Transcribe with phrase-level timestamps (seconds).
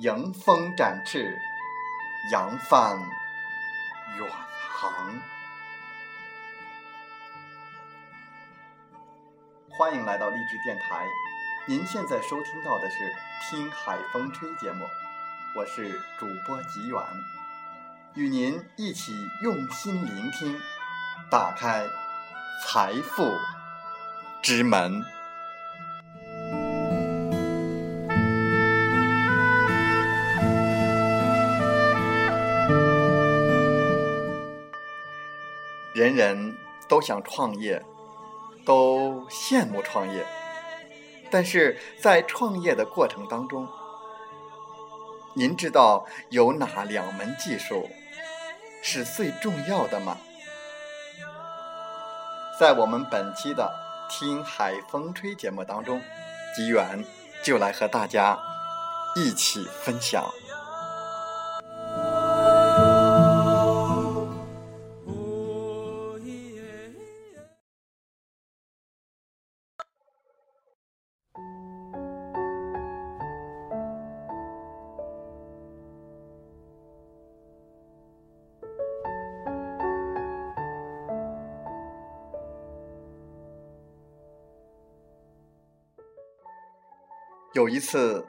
[0.00, 1.36] 迎风展翅，
[2.30, 2.96] 扬帆
[4.16, 4.30] 远
[4.70, 4.92] 航。
[9.76, 11.04] 欢迎来到励志电台，
[11.66, 12.96] 您现在收听到的是
[13.50, 14.84] 《听海风吹》节目，
[15.56, 17.02] 我是主播吉远，
[18.14, 19.12] 与您一起
[19.42, 20.60] 用心聆听，
[21.28, 21.84] 打开
[22.64, 23.36] 财富
[24.44, 25.17] 之门。
[35.98, 37.84] 人人都想创业，
[38.64, 40.24] 都羡慕创业，
[41.28, 43.66] 但是在创业的过程当中，
[45.34, 47.90] 您知道有哪两门技术
[48.80, 50.16] 是最重要的吗？
[52.60, 53.68] 在我们本期的
[54.20, 56.00] 《听海风吹》节目当中，
[56.54, 57.04] 吉远
[57.42, 58.38] 就来和大家
[59.16, 60.24] 一起分享。
[87.54, 88.26] 有一次，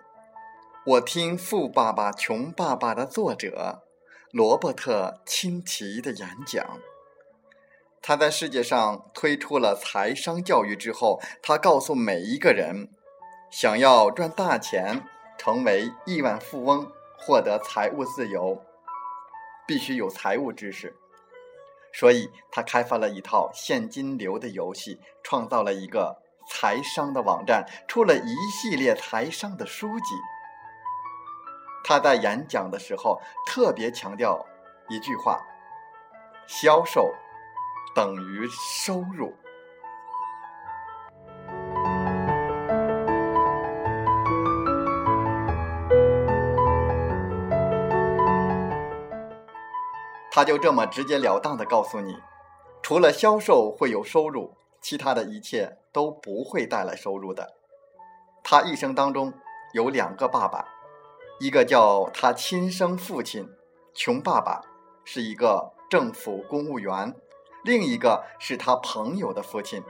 [0.85, 3.83] 我听《富爸爸穷爸爸》的作者
[4.31, 6.79] 罗伯特清崎的演讲。
[8.01, 12.89] 他在世界上推出了财商教育之后，他告诉每一个人，
[13.51, 15.03] 想要赚大钱、
[15.37, 18.63] 成为亿万富翁、获得财务自由，
[19.67, 20.95] 必须有财务知识。
[21.91, 26.21] 所以他开发了一套现金流的游戏，创造了一个。
[26.49, 30.15] 财商的网站出了一系列财商的书籍。
[31.83, 34.45] 他在演讲的时候特别强调
[34.89, 35.39] 一句话
[36.47, 37.13] ：“销售
[37.95, 39.33] 等于收入。”
[50.31, 52.17] 他就这么直截了当的告诉你，
[52.81, 54.55] 除了销售会有收入。
[54.81, 57.55] 其他的一切都不会带来收入的。
[58.43, 59.33] 他一生当中
[59.73, 60.65] 有两个爸爸，
[61.39, 63.47] 一个叫他亲生父亲，
[63.93, 64.61] 穷爸爸，
[65.03, 67.13] 是一个政府公务员；
[67.63, 69.83] 另一个是他朋友的父亲，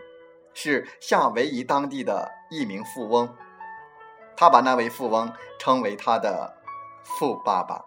[0.54, 3.34] 是夏威夷当地的一名富翁。
[4.36, 6.58] 他把那位富翁称为他的
[7.04, 7.86] 富爸爸，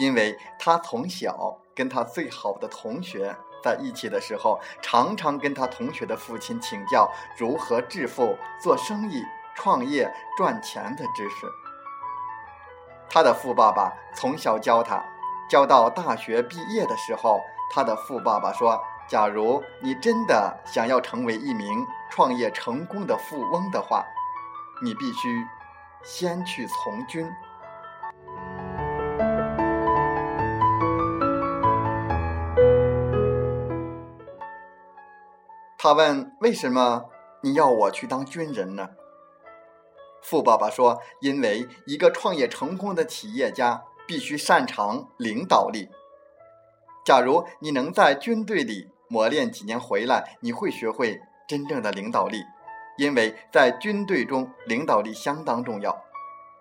[0.00, 3.36] 因为他从小跟他最好的同学。
[3.62, 7.06] 在一起的时候，常常跟他同学的父亲请教
[7.36, 9.22] 如何致富、做生意、
[9.54, 11.46] 创业、赚钱的知识。
[13.10, 15.04] 他的富爸爸从小教他，
[15.46, 24.02] 教到大学毕业的时候，他的富爸爸说：“假如你真的想要成为一名创业成功的富翁的话，
[24.82, 25.46] 你必须
[26.02, 27.30] 先去从军。”
[35.82, 37.06] 他问：“为什么
[37.40, 38.90] 你要我去当军人呢？”
[40.20, 45.88] 富爸爸说：“因为一个创业成功的企业家必须擅长领导力。
[47.02, 51.18] 假如你能在军队里磨练几年回来，你会学会
[51.48, 52.42] 真正的领导力。
[52.98, 56.04] 因为在军队中，领导力相当重要。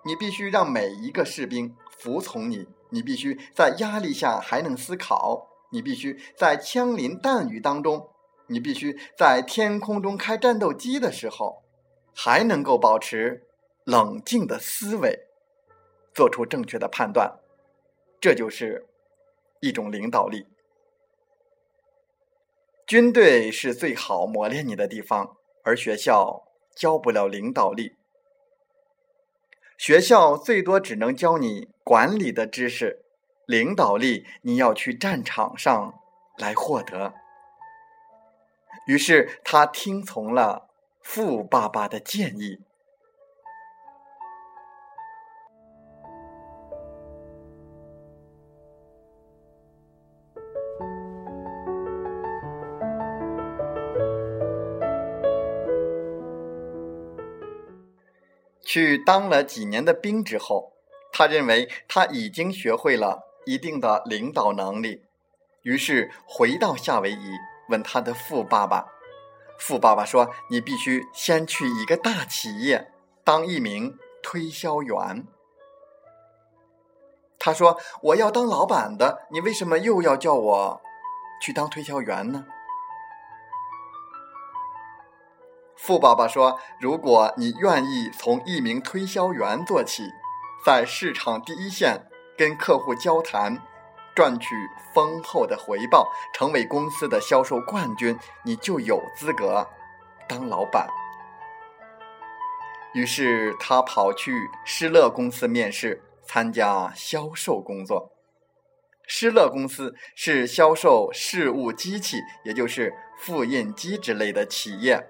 [0.05, 8.09] 你必须让每一个士兵服从你，你必须在压力下还能思考，你必须在枪林弹雨当中。”
[8.49, 11.63] 你必须在天空中开战斗机的时候，
[12.15, 13.47] 还能够保持
[13.83, 15.27] 冷静的思维，
[16.13, 17.39] 做出正确的判断，
[18.19, 18.87] 这就是
[19.61, 20.47] 一种领导力。
[22.87, 26.43] 军队是最好磨练你的地方，而学校
[26.75, 27.97] 教不了领导力。
[29.77, 33.05] 学校最多只能教你管理的知识，
[33.45, 35.93] 领导力你要去战场上
[36.37, 37.13] 来获得。
[38.89, 40.67] 于是他听从了
[40.99, 42.57] 富爸爸的建议。
[58.63, 60.73] 去当了几年的兵之后，
[61.11, 65.03] 他认为他已经学会了一定的领导能力，
[65.61, 67.31] 于是回到夏威夷
[67.69, 68.85] 问他的富爸爸。
[69.57, 72.91] 富爸爸说：“你必须先去一个大企业
[73.23, 75.25] 当一名推销员。”
[77.37, 80.81] 他说：“我要当老板的，你为什么又要叫我
[81.41, 82.45] 去当推销员呢？”
[85.75, 90.03] 富爸爸说：“如果你愿意从一名推销员做起，
[90.65, 93.61] 在市场第一线跟客户交谈，
[94.19, 94.53] 赚取
[94.93, 99.65] 丰厚的回报，成为公司的销售冠军，你就有资格
[100.27, 100.89] 当老板。”
[102.91, 108.11] 于是他跑去施乐公司面试，参加销售工作。
[109.07, 115.07] 施乐公司是销售事务机器，也就是复印机之类的企业。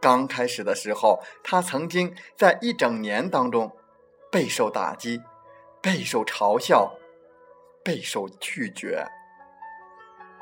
[0.00, 3.70] 刚开始的时候，他曾经在一整年当中
[4.32, 5.22] 备受打击、
[5.80, 6.92] 备受嘲笑、
[7.84, 9.06] 备受拒绝。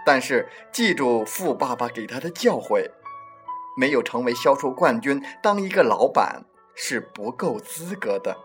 [0.04, 2.90] 但是，记住富爸爸给他的教诲：
[3.76, 6.44] 没有成为销售冠军，当一个老板
[6.74, 8.36] 是不够资格的。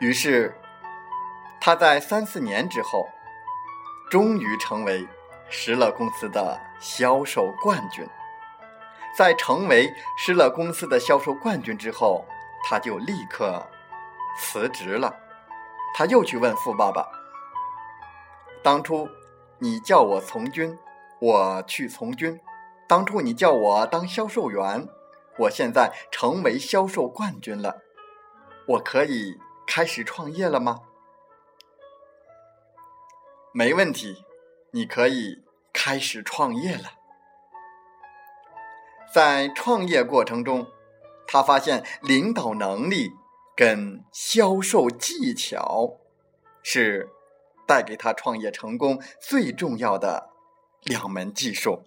[0.00, 0.54] 于是。
[1.64, 3.08] 他在三四年之后，
[4.10, 5.06] 终于成为
[5.48, 8.04] 施乐公司的销售冠军。
[9.16, 12.24] 在成为施乐公司的销售冠军之后，
[12.64, 13.68] 他就立刻
[14.38, 15.14] 辞职了。
[15.94, 17.06] 他又去问富爸爸
[18.62, 19.08] ：“当初
[19.58, 20.78] 你叫我从军，
[21.20, 22.38] 我去从军；
[22.88, 24.88] 当初你叫我当销售员，
[25.38, 27.82] 我现在成为销售冠军了，
[28.66, 30.80] 我可以开始创业了吗？”
[33.52, 34.24] 没问题，
[34.70, 35.44] 你可以
[35.74, 37.01] 开始创业了。
[39.14, 40.66] 在创业过程中，
[41.26, 43.10] 他发现领导能力
[43.54, 45.98] 跟销售技巧
[46.62, 47.10] 是
[47.66, 50.30] 带给他创业成功最重要的
[50.82, 51.82] 两门技术。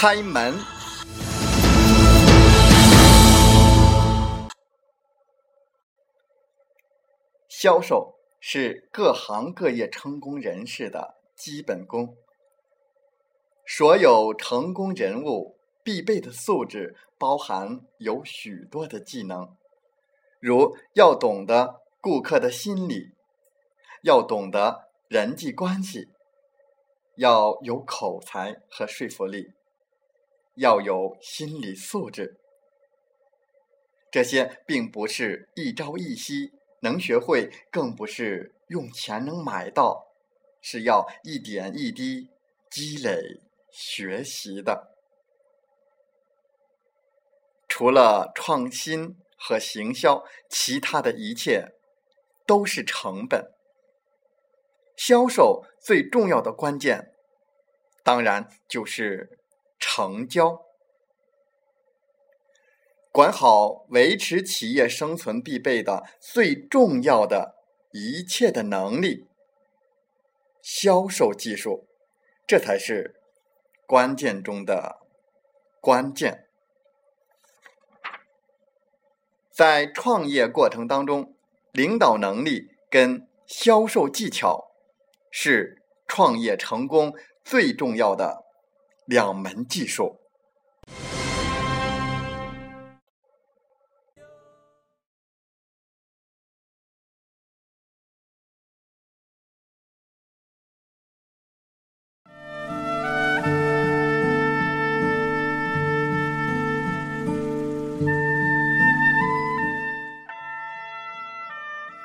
[0.00, 0.54] 开门。
[7.48, 12.16] 销售是各行各业成功人士的基本功。
[13.66, 19.56] 所有成功人物必备的素质包含有许多的技能，
[20.38, 23.16] 如要懂得顾客的心理，
[24.02, 26.10] 要懂得人际关系。
[27.16, 29.50] 要有口才和说服力，
[30.58, 32.38] 要有心理素质，
[34.10, 40.08] 这些并不是一朝一夕能学会，更不是用钱能买到，
[40.60, 42.30] 是要一点一滴
[42.70, 44.94] 积累学习的。
[47.68, 51.74] 除了创新和行销，其他的一切
[52.44, 53.52] 都是成本。
[54.96, 57.14] 销售最重要的关键，
[58.02, 59.37] 当然就是
[59.78, 60.64] 成交。
[63.10, 67.56] 管好维持企业生存必备的最重要的
[67.92, 69.26] 一切的能力，
[70.62, 71.88] 销售技术，
[72.46, 73.20] 这才是
[73.86, 75.00] 关键中的
[75.80, 76.48] 关键。
[79.50, 81.34] 在创业过程当中，
[81.72, 84.66] 领导能力跟销售技巧。
[85.30, 87.12] 是创业成功
[87.44, 88.46] 最重要的
[89.08, 90.20] 两门技术。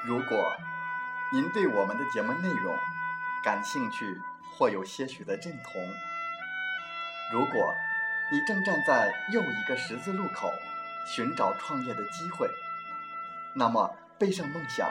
[0.05, 0.55] 如果
[1.33, 2.74] 您对我们的节目内容，
[3.43, 4.17] 感兴趣
[4.55, 5.81] 或有些许的认同，
[7.33, 7.73] 如果
[8.31, 10.53] 你正站在又一个十字路口，
[11.07, 12.47] 寻找创业的机会，
[13.55, 14.87] 那么背上梦想，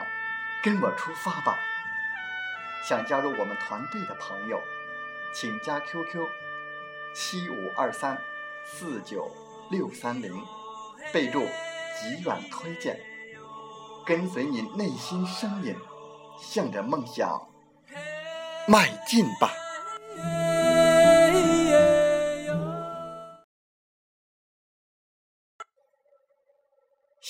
[0.61, 1.57] 跟我出发吧！
[2.83, 4.59] 想加入我们团队的朋友，
[5.33, 6.27] 请加 QQ：
[7.15, 8.21] 七五二三
[8.65, 9.31] 四九
[9.71, 10.33] 六三零，
[11.13, 11.47] 备注
[11.97, 12.99] “极远推荐”，
[14.05, 15.73] 跟随你内心声音，
[16.37, 17.47] 向着梦想
[18.67, 19.49] 迈进吧！